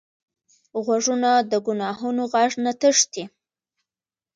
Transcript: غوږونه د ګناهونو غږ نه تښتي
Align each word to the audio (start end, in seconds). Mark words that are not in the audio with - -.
غوږونه 0.85 1.29
د 1.51 1.53
ګناهونو 1.65 2.23
غږ 2.33 2.51
نه 2.63 2.71
تښتي 2.79 3.23